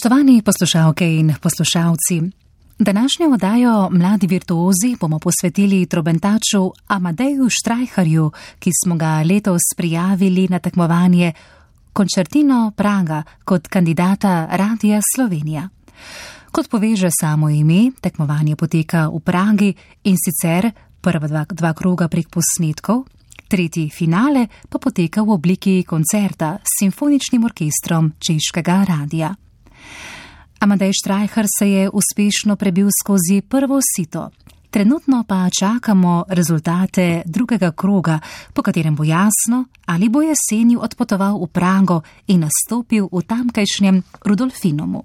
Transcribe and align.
Spoštovani 0.00 0.42
poslušalke 0.42 1.14
in 1.14 1.34
poslušalci, 1.42 2.22
današnjo 2.78 3.34
oddajo 3.34 3.90
Mladi 3.90 4.26
virtuozi 4.26 4.96
bomo 5.00 5.18
posvetili 5.18 5.86
trobentaču 5.86 6.72
Amadeju 6.86 7.48
Štrajharju, 7.50 8.30
ki 8.58 8.70
smo 8.84 8.96
ga 8.96 9.22
letos 9.22 9.60
prijavili 9.76 10.48
na 10.48 10.58
tekmovanje 10.58 11.32
Končertino 11.92 12.72
Praga 12.76 13.22
kot 13.44 13.68
kandidata 13.68 14.48
Radija 14.50 15.00
Slovenija. 15.16 15.68
Kot 16.50 16.70
poveže 16.70 17.08
samo 17.20 17.50
ime, 17.50 17.90
tekmovanje 18.00 18.56
poteka 18.56 19.08
v 19.08 19.20
Pragi 19.20 19.74
in 20.04 20.16
sicer 20.24 20.70
prva 21.00 21.28
dva, 21.28 21.44
dva 21.50 21.72
kroga 21.72 22.08
prek 22.08 22.28
posnetkov, 22.28 23.04
tretji 23.48 23.90
finale 23.90 24.46
pa 24.68 24.78
poteka 24.78 25.22
v 25.22 25.30
obliki 25.30 25.82
koncerta 25.82 26.58
s 26.62 26.80
simfoničnim 26.80 27.44
orkestrom 27.44 28.12
Češkega 28.18 28.84
radija. 28.88 29.34
Amadej 30.60 30.92
Štrajhar 30.92 31.46
se 31.58 31.70
je 31.70 31.90
uspešno 31.92 32.56
prebil 32.56 32.88
skozi 33.02 33.40
prvo 33.40 33.80
sito. 33.96 34.30
Trenutno 34.70 35.24
pa 35.28 35.48
čakamo 35.60 36.24
rezultate 36.28 37.22
drugega 37.26 37.72
kroga, 37.72 38.18
po 38.54 38.62
katerem 38.62 38.94
bo 38.94 39.04
jasno, 39.04 39.64
ali 39.86 40.08
bo 40.08 40.22
jeseni 40.22 40.76
odpotoval 40.76 41.42
v 41.42 41.46
Prago 41.46 42.02
in 42.26 42.46
nastopil 42.46 43.08
v 43.12 43.22
tamkajšnjem 43.22 44.02
Rudolfinomu. 44.24 45.04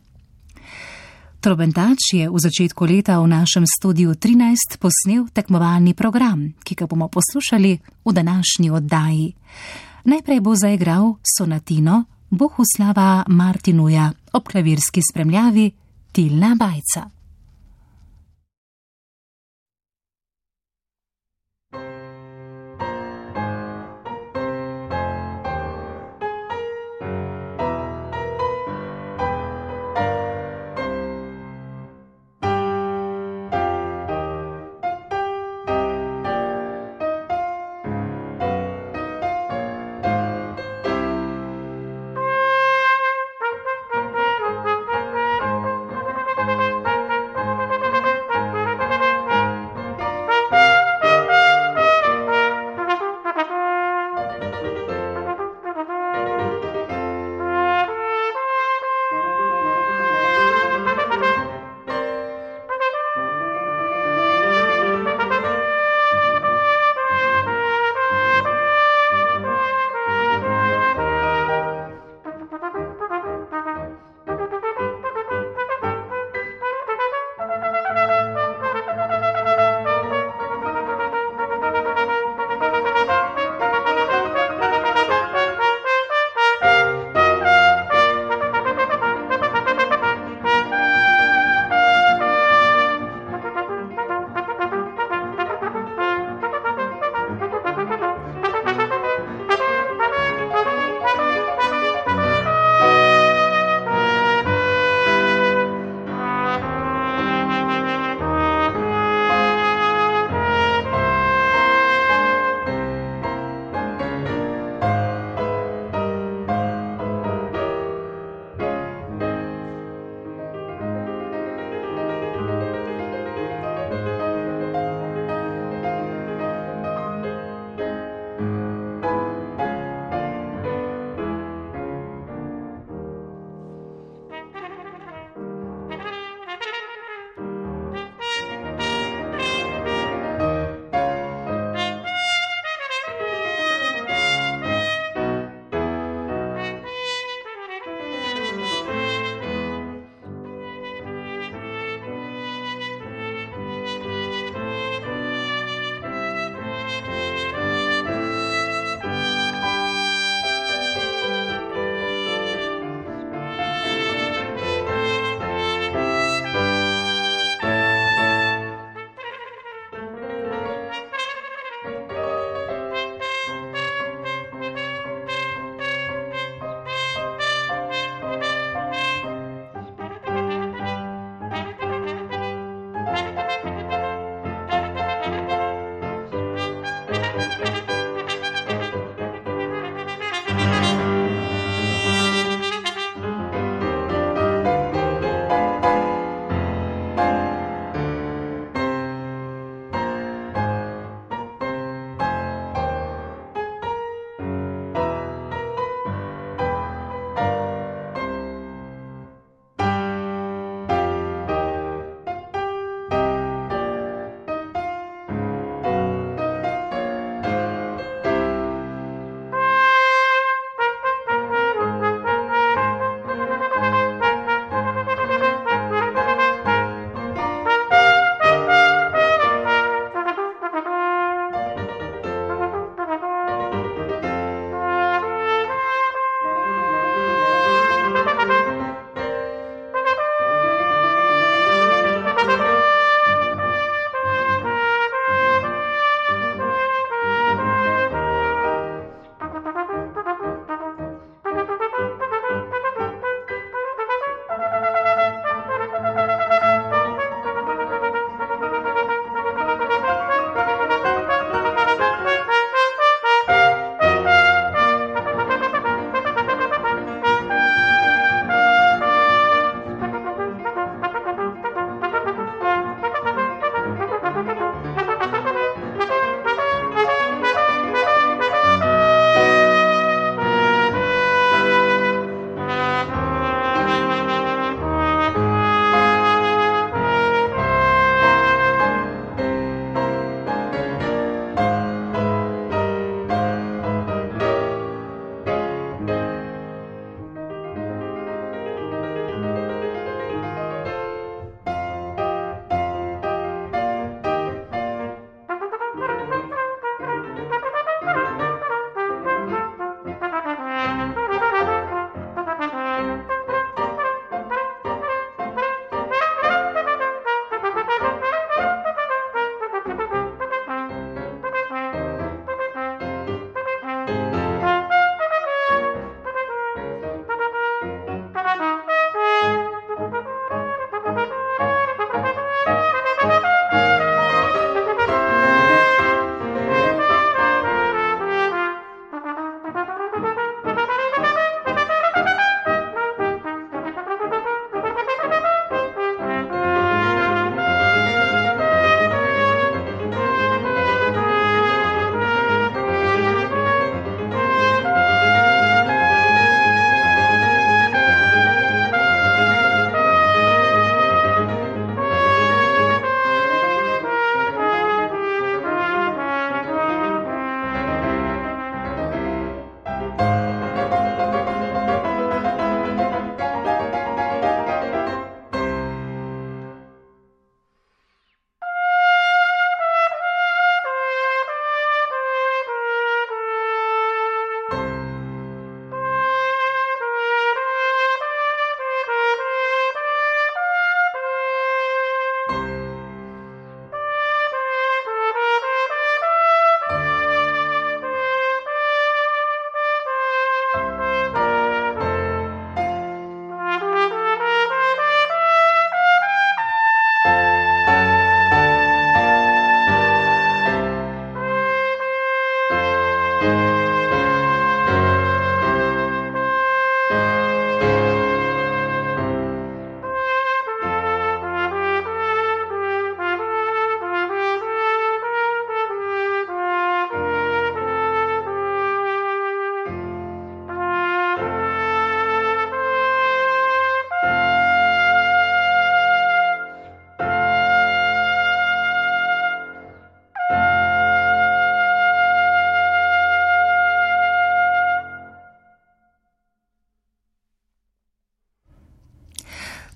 Trobentač 1.41 2.13
je 2.13 2.29
v 2.29 2.37
začetku 2.41 2.85
leta 2.85 3.21
v 3.21 3.29
našem 3.29 3.65
studiu 3.69 4.13
13 4.17 4.77
posnel 4.81 5.29
tekmovalni 5.33 5.93
program, 5.93 6.53
ki 6.65 6.73
ga 6.73 6.85
bomo 6.85 7.05
poslušali 7.05 7.71
v 8.05 8.09
današnji 8.13 8.69
oddaji. 8.69 9.33
Najprej 10.05 10.39
bo 10.41 10.55
zaigral 10.55 11.17
sonatino 11.21 12.05
Bohuslava 12.35 13.23
Martinuja 13.27 14.11
ob 14.33 14.47
klavirski 14.51 15.01
spremljavi 15.01 15.71
Tilna 16.11 16.55
Bajca. 16.59 17.14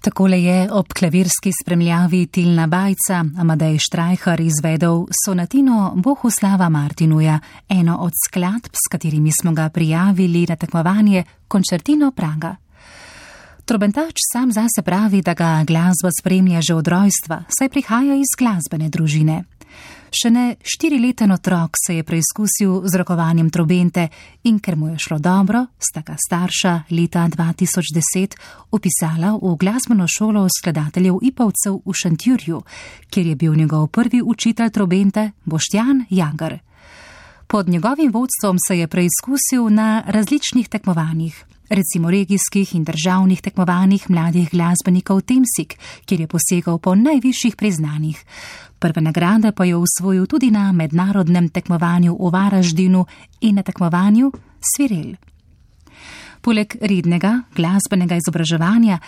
Takole 0.09 0.41
je 0.41 0.71
ob 0.71 0.87
klavirski 0.93 1.51
spremljavi 1.61 2.27
Tilna 2.27 2.67
Bajca 2.67 3.25
Amadej 3.37 3.77
Štrajhar 3.77 4.39
izvedel 4.41 5.05
sonatino 5.25 5.93
Bohuslava 5.95 6.69
Martinuja, 6.69 7.39
eno 7.69 7.97
od 7.97 8.13
skladb, 8.25 8.73
s 8.73 8.89
katerimi 8.91 9.31
smo 9.41 9.51
ga 9.51 9.69
prijavili 9.69 10.45
na 10.49 10.55
tekmovanje 10.55 11.23
Končertino 11.47 12.11
Praga. 12.11 12.55
Trobentač 13.65 14.15
sam 14.33 14.51
zase 14.51 14.81
pravi, 14.85 15.21
da 15.21 15.33
ga 15.33 15.63
glasba 15.67 16.09
spremlja 16.19 16.61
že 16.61 16.73
od 16.73 16.87
rojstva, 16.87 17.43
saj 17.59 17.69
prihaja 17.69 18.15
iz 18.15 18.33
glasbene 18.37 18.89
družine. 18.89 19.43
Še 20.09 20.29
ne 20.33 20.45
štirileten 20.63 21.31
otrok 21.31 21.77
se 21.77 21.95
je 21.95 22.03
preizkusil 22.03 22.81
z 22.89 22.97
rokovanjem 22.97 23.49
trobente 23.49 24.07
in 24.43 24.59
ker 24.59 24.75
mu 24.75 24.89
je 24.89 24.97
šlo 24.97 25.19
dobro, 25.19 25.65
sta 25.77 26.01
ga 26.01 26.15
starša 26.17 26.73
leta 26.89 27.27
2010 27.29 28.37
upisala 28.71 29.35
v 29.37 29.53
glasbeno 29.59 30.07
šolo 30.09 30.47
skladateljev 30.49 31.19
Ipovcev 31.21 31.81
v 31.85 31.93
Šantjurju, 31.93 32.63
kjer 33.09 33.27
je 33.27 33.35
bil 33.35 33.55
njegov 33.55 33.87
prvi 33.87 34.21
učitelj 34.21 34.73
trobente 34.73 35.31
Boštjan 35.45 36.05
Jagar. 36.09 36.59
Pod 37.47 37.69
njegovim 37.69 38.11
vodstvom 38.11 38.57
se 38.67 38.79
je 38.79 38.87
preizkusil 38.87 39.69
na 39.69 40.03
različnih 40.07 40.69
tekmovanjih. 40.69 41.45
Recimo 41.69 42.09
regijskih 42.09 42.75
in 42.75 42.83
državnih 42.83 43.41
tekmovanjih 43.41 44.09
mladih 44.09 44.49
glasbenikov 44.51 45.21
Temsik, 45.21 45.75
kjer 46.05 46.21
je 46.21 46.27
posegal 46.27 46.79
po 46.79 46.95
najvišjih 46.95 47.55
priznanjih. 47.55 48.25
Prve 48.79 49.01
nagrade 49.01 49.51
pa 49.51 49.65
je 49.65 49.75
usvojil 49.75 50.25
tudi 50.25 50.51
na 50.51 50.71
mednarodnem 50.71 51.49
tekmovanju 51.49 52.17
v 52.19 52.31
Varaždinu 52.33 53.05
in 53.41 53.55
na 53.55 53.61
tekmovanju 53.61 54.31
Svirel. 54.59 55.13
Poleg 56.41 56.75
rednega 56.81 57.41
glasbenega 57.55 58.15
izobraževanja 58.15 58.99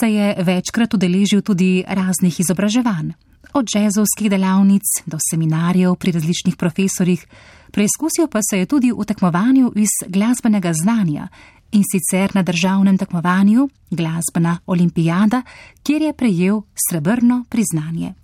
se 0.00 0.08
je 0.12 0.34
večkrat 0.44 0.94
udeležil 0.94 1.42
tudi 1.42 1.84
raznih 1.88 2.40
izobraževanj, 2.40 3.12
od 3.52 3.66
džezovskih 3.66 4.30
delavnic 4.30 4.82
do 5.06 5.18
seminarjev 5.30 5.94
pri 5.94 6.12
različnih 6.12 6.56
profesorjih, 6.56 7.26
preizkusil 7.72 8.28
pa 8.32 8.40
se 8.50 8.58
je 8.58 8.66
tudi 8.66 8.92
v 8.92 9.04
tekmovanju 9.04 9.72
iz 9.76 9.92
glasbenega 10.08 10.72
znanja 10.72 11.28
in 11.72 11.82
sicer 11.92 12.30
na 12.34 12.42
državnem 12.42 12.98
tekmovanju 12.98 13.68
Glasbena 13.90 14.58
olimpijada, 14.66 15.42
kjer 15.82 16.02
je 16.02 16.12
prejel 16.12 16.60
srebrno 16.88 17.44
priznanje. 17.48 18.14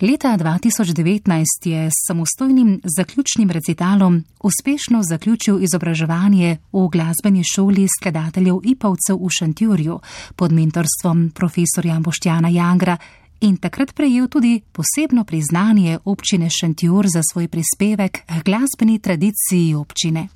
Leta 0.00 0.36
2019 0.38 1.44
je 1.64 1.90
s 1.90 1.94
samostojnim 2.06 2.80
zaključnim 2.96 3.50
recitalom 3.50 4.24
uspešno 4.42 5.02
zaključil 5.02 5.62
izobraževanje 5.62 6.58
v 6.72 6.88
glasbeni 6.88 7.42
šoli 7.54 7.86
skladateljev 7.98 8.56
Ipovcev 8.64 9.16
v 9.16 9.28
Šantjurju 9.38 10.00
pod 10.36 10.52
mentorstvom 10.52 11.30
profesorja 11.34 12.00
Boštjana 12.00 12.48
Jangra 12.48 12.96
in 13.40 13.56
takrat 13.56 13.94
prejel 13.94 14.28
tudi 14.28 14.60
posebno 14.72 15.24
priznanje 15.24 15.98
občine 16.04 16.48
Šantjur 16.60 17.06
za 17.08 17.20
svoj 17.32 17.48
prispevek 17.48 18.12
k 18.12 18.44
glasbeni 18.44 18.98
tradiciji 18.98 19.74
občine. 19.74 20.28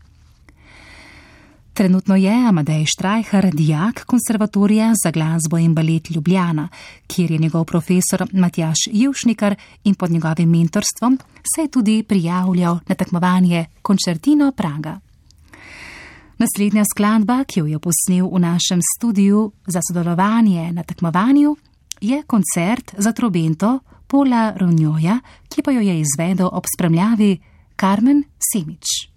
Trenutno 1.81 2.17
je 2.17 2.47
Amadej 2.49 2.85
Štrajhar 2.87 3.51
dijak 3.53 4.05
konservatorija 4.05 4.93
za 5.05 5.11
glasbo 5.11 5.59
in 5.59 5.75
balet 5.75 6.11
Ljubljana, 6.11 6.69
kjer 7.07 7.31
je 7.31 7.39
njegov 7.39 7.65
profesor 7.65 8.27
Matjaš 8.33 8.77
Jušnikar 8.93 9.55
in 9.85 9.95
pod 9.95 10.11
njegovim 10.11 10.51
mentorstvom 10.51 11.19
se 11.55 11.63
je 11.63 11.71
tudi 11.71 12.03
prijavljal 12.03 12.79
na 12.87 12.95
tekmovanje 12.95 13.67
Koncertino 13.83 14.53
Praga. 14.53 15.01
Naslednja 16.39 16.85
skladba, 16.85 17.45
ki 17.45 17.61
jo 17.61 17.67
je 17.67 17.79
posnel 17.79 18.29
v 18.33 18.39
našem 18.39 18.81
studiu 18.97 19.53
za 19.67 19.81
sodelovanje 19.89 20.73
na 20.73 20.83
tekmovanju, 20.83 21.57
je 22.01 22.23
koncert 22.23 22.95
za 22.99 23.13
trobento 23.13 23.79
Pola 24.07 24.53
Ronjoja, 24.57 25.19
ki 25.49 25.63
pa 25.63 25.71
jo 25.71 25.81
je 25.81 26.01
izvedel 26.01 26.49
ob 26.53 26.65
spremljavi 26.77 27.39
Carmen 27.81 28.25
Semič. 28.53 29.10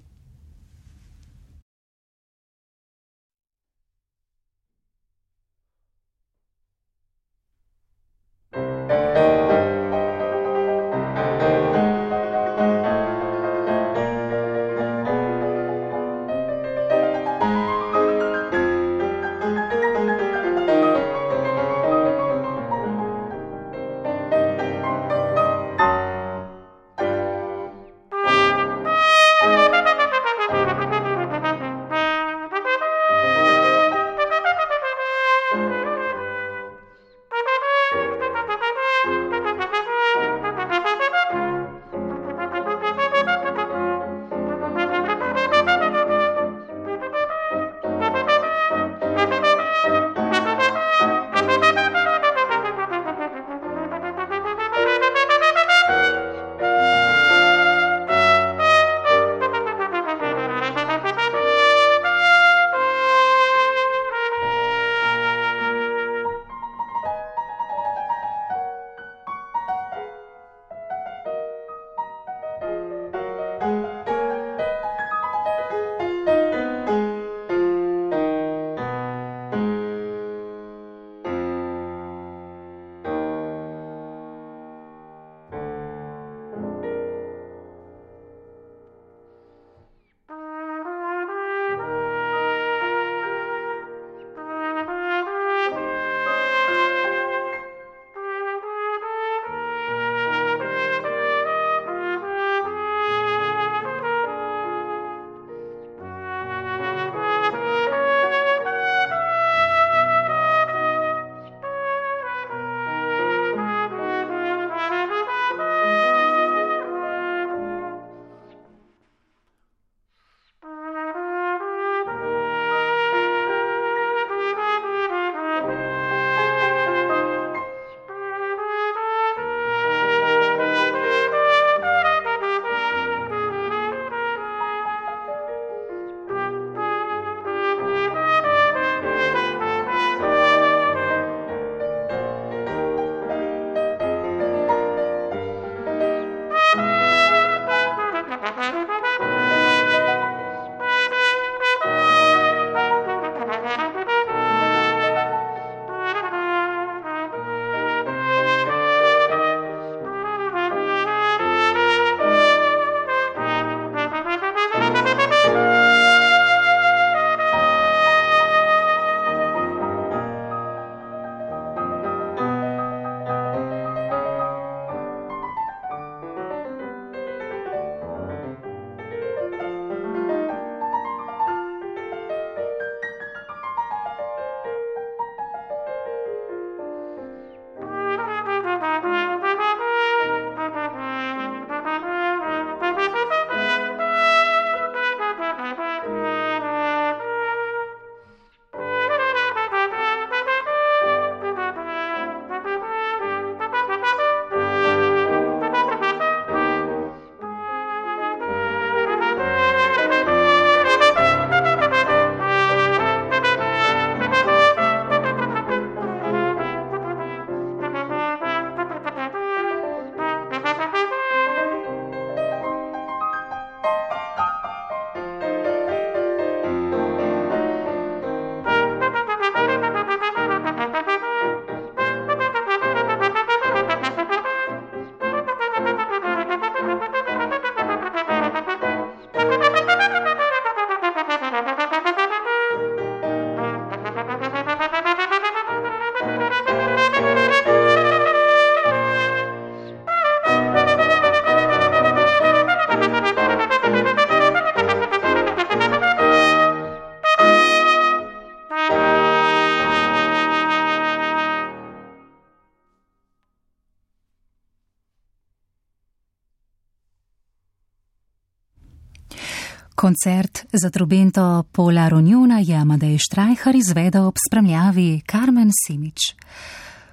Koncert 270.04 270.66
za 270.74 270.90
trubento 270.90 271.64
Pola 271.72 272.10
Ronjuna 272.10 272.60
je 272.60 272.76
Amadej 272.76 273.18
Štrajhar 273.18 273.76
izvedel 273.76 274.26
ob 274.28 274.36
spremljavi 274.48 275.22
Carmen 275.32 275.72
Simič. 275.72 276.20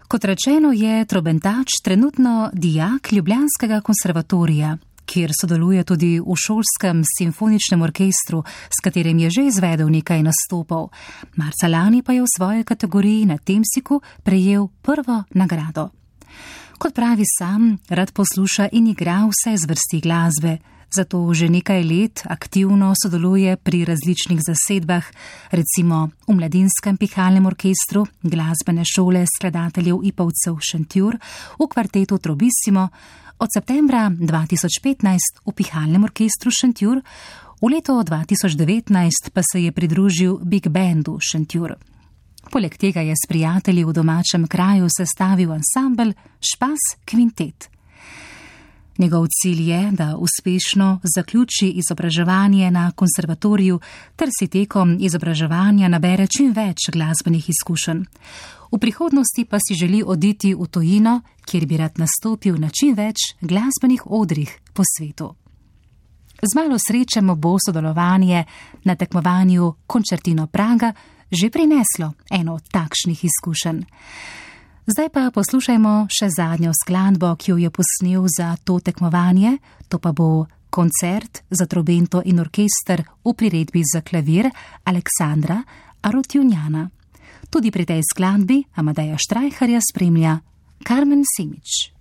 Kot 0.08 0.24
rečeno, 0.24 0.72
je 0.72 1.04
trubentač 1.04 1.68
trenutno 1.84 2.50
dijak 2.52 3.12
Ljubljanskega 3.12 3.80
konservatorija, 3.80 4.78
kjer 5.06 5.30
sodeluje 5.40 5.84
tudi 5.84 6.18
v 6.18 6.34
šolskem 6.34 7.04
simfoničnem 7.18 7.82
orkestru, 7.82 8.42
s 8.66 8.82
katerim 8.82 9.18
je 9.18 9.30
že 9.30 9.46
izvedel 9.46 9.86
nekaj 9.86 10.26
nastopov. 10.26 10.90
Marca 11.38 11.70
lani 11.70 12.02
pa 12.02 12.12
je 12.12 12.26
v 12.26 12.32
svoji 12.36 12.64
kategoriji 12.64 13.26
na 13.26 13.38
Temsiku 13.38 14.00
prejel 14.22 14.66
prvo 14.82 15.22
nagrado. 15.30 15.99
Kot 16.80 16.94
pravi 16.96 17.24
sam, 17.38 17.76
rad 17.88 18.12
posluša 18.16 18.70
in 18.72 18.86
igra 18.86 19.20
vse 19.28 19.56
zvrsti 19.56 20.00
glasbe 20.00 20.58
zato 20.96 21.34
že 21.34 21.48
nekaj 21.48 21.82
let 21.84 22.22
aktivno 22.26 22.94
sodeluje 23.02 23.56
pri 23.56 23.84
različnih 23.84 24.40
zasedbah, 24.42 25.04
recimo 25.50 26.10
v 26.26 26.34
Mladinskem 26.34 26.96
pihalnem 26.96 27.46
orkestru 27.46 28.06
glasbene 28.22 28.82
šole 28.84 29.24
skladateljev 29.26 30.02
Ipovcev 30.02 30.58
Šentjur, 30.58 31.18
v 31.58 31.68
kvartetu 31.68 32.18
Trobissimo, 32.18 32.88
od 33.38 33.48
septembra 33.54 34.10
2015 34.10 35.46
v 35.46 35.52
pihalnem 35.52 36.04
orkestru 36.04 36.50
Šentjur, 36.50 37.00
v 37.60 37.66
leto 37.68 38.00
2019 38.02 39.30
pa 39.32 39.42
se 39.44 39.62
je 39.62 39.72
pridružil 39.72 40.40
Big 40.42 40.68
Bandu 40.68 41.18
Šentjur. 41.20 41.89
Poleg 42.50 42.76
tega 42.76 43.00
je 43.00 43.14
s 43.14 43.28
prijatelji 43.28 43.84
v 43.84 43.92
domačem 43.92 44.46
kraju 44.46 44.88
sestavil 44.90 45.52
ansambl 45.52 46.10
Špas 46.40 46.82
Quintet. 47.06 47.68
Njegov 48.98 49.26
cilj 49.30 49.70
je, 49.70 49.90
da 49.92 50.16
uspešno 50.16 51.00
zaključi 51.16 51.68
izobraževanje 51.68 52.70
na 52.70 52.90
konservatoriju 52.92 53.80
ter 54.16 54.28
si 54.38 54.48
tekom 54.48 54.96
izobraževanja 55.00 55.88
nabere 55.88 56.26
čim 56.26 56.52
več 56.52 56.90
glasbenih 56.92 57.48
izkušenj. 57.48 58.02
V 58.72 58.78
prihodnosti 58.78 59.44
pa 59.44 59.58
si 59.58 59.74
želi 59.74 60.02
oditi 60.06 60.54
v 60.54 60.66
tojino, 60.66 61.20
kjer 61.46 61.66
bi 61.66 61.76
rad 61.76 61.98
nastopil 61.98 62.58
na 62.58 62.68
čim 62.68 62.94
več 62.94 63.16
glasbenih 63.40 64.02
odrih 64.06 64.58
po 64.74 64.82
svetu. 64.96 65.34
Z 66.42 66.56
malo 66.56 66.76
sreče 66.78 67.22
mu 67.22 67.36
bo 67.36 67.56
sodelovanje 67.66 68.44
na 68.84 68.94
tekmovanju 68.94 69.74
Končertino 69.86 70.46
Praga 70.46 70.92
že 71.30 71.50
prineslo 71.50 72.12
eno 72.30 72.54
od 72.54 72.64
takšnih 72.68 73.24
izkušenj. 73.24 73.82
Zdaj 74.90 75.08
pa 75.14 75.30
poslušajmo 75.30 76.10
še 76.10 76.30
zadnjo 76.34 76.72
skladbo, 76.74 77.36
ki 77.38 77.52
jo 77.52 77.56
je 77.62 77.70
posnel 77.70 78.26
za 78.26 78.56
to 78.64 78.80
tekmovanje, 78.82 79.58
to 79.88 80.02
pa 80.02 80.10
bo 80.12 80.46
koncert 80.70 81.42
za 81.50 81.66
trobento 81.66 82.22
in 82.24 82.40
orkester 82.40 83.04
v 83.24 83.34
priredbi 83.34 83.82
za 83.86 84.02
klavir 84.02 84.50
Aleksandra 84.84 85.62
Arotjunjana. 86.02 86.88
Tudi 87.50 87.70
pri 87.70 87.86
tej 87.86 88.02
skladbi 88.06 88.62
Amadeja 88.74 89.18
Štrajharja 89.18 89.78
spremlja 89.82 90.38
Carmen 90.86 91.22
Simič. 91.26 91.99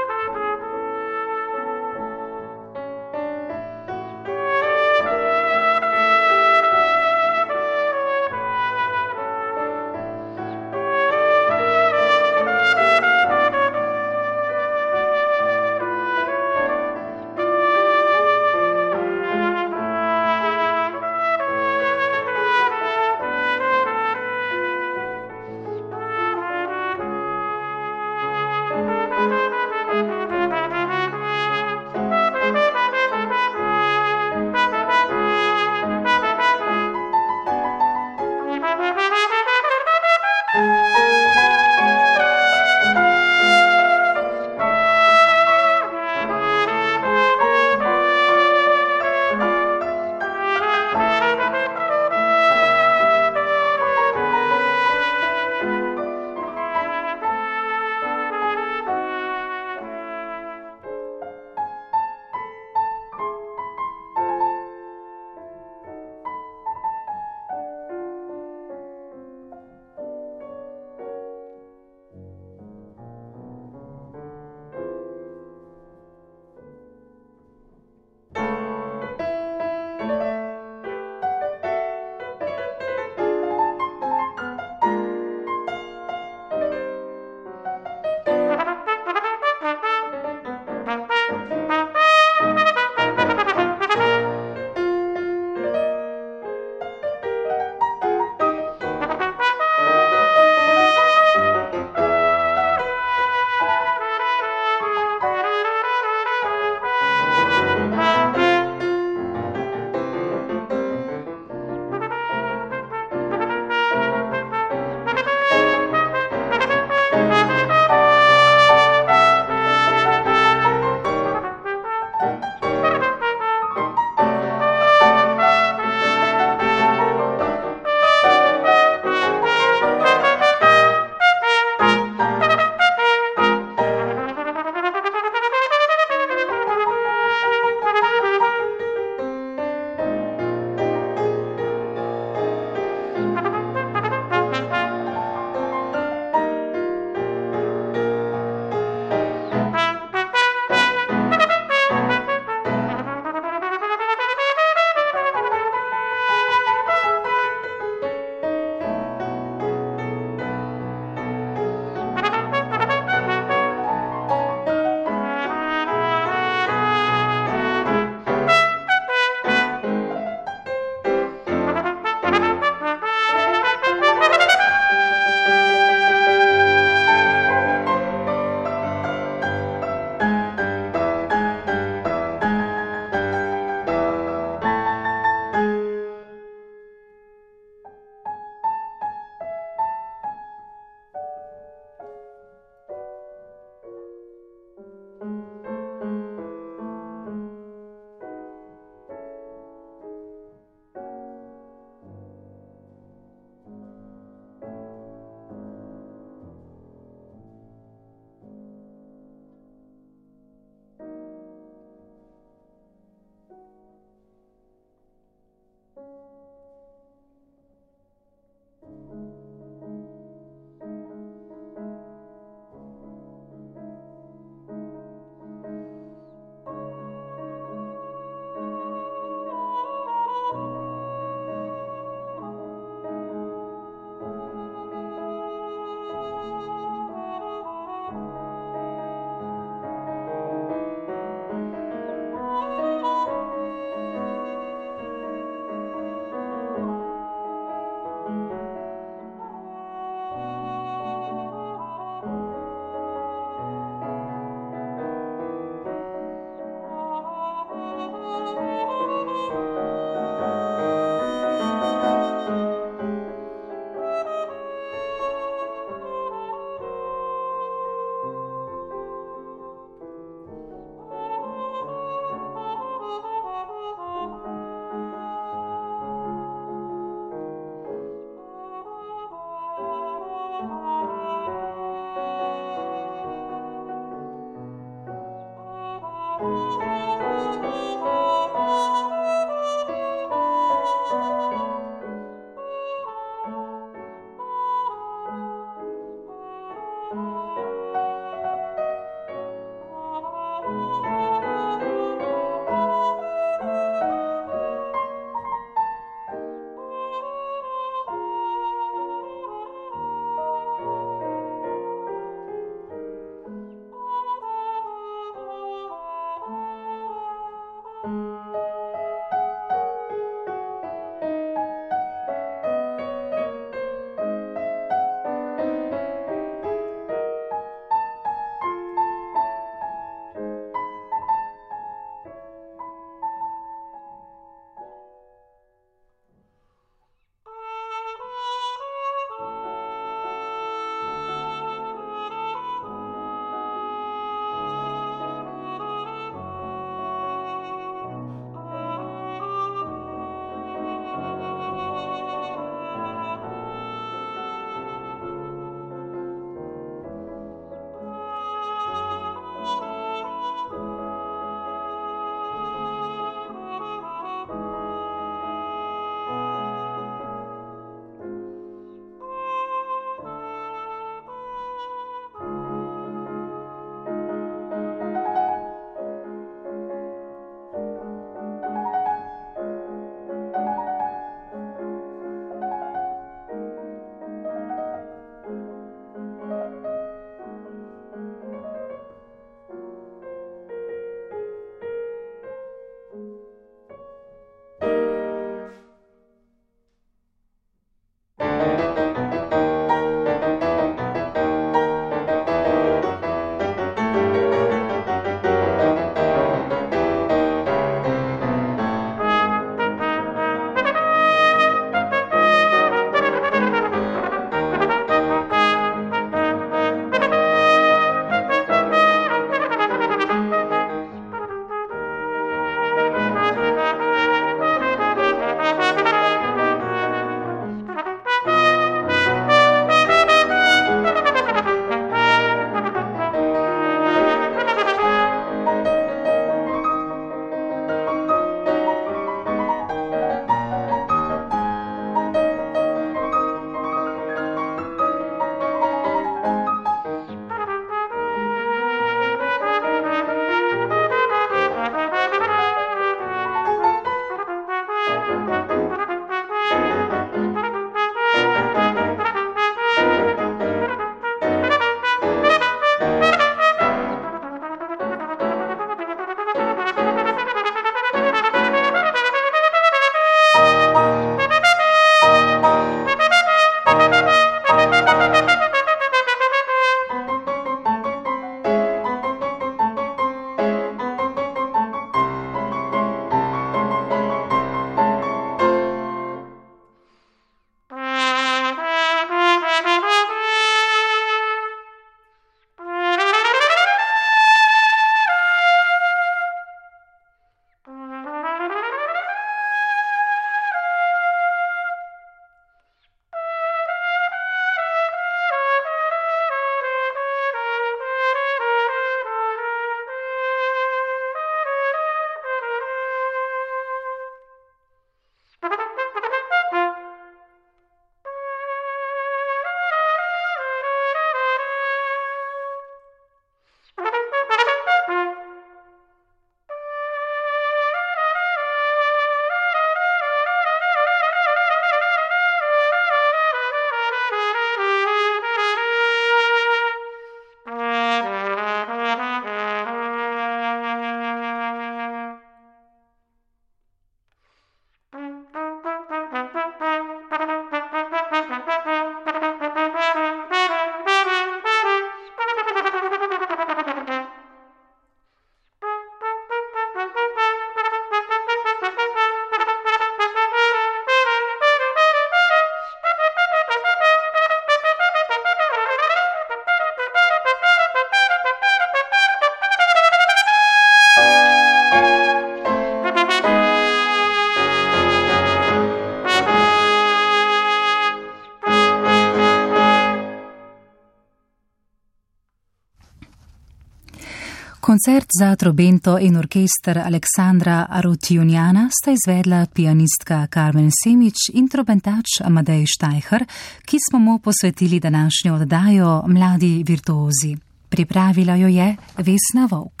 Koncert 584.91 585.27
za 585.39 585.55
trobento 585.55 586.17
in 586.17 586.35
orkester 586.35 586.97
Aleksandra 586.97 587.87
Arutjunjana 587.89 588.89
sta 588.91 589.11
izvedla 589.11 589.65
pianistka 589.73 590.47
Carmen 590.53 590.89
Semič 590.91 591.47
in 591.53 591.69
trobentač 591.71 592.41
Amadej 592.43 592.83
Štajher, 592.91 593.45
ki 593.87 593.97
smo 594.09 594.19
mu 594.19 594.39
posvetili 594.39 594.99
današnjo 594.99 595.55
oddajo 595.55 596.23
Mladi 596.27 596.83
virtuozi. 596.87 597.55
Pripravila 597.89 598.55
jo 598.55 598.67
je 598.67 598.95
Vesna 599.17 599.67
Vovk. 599.71 600.00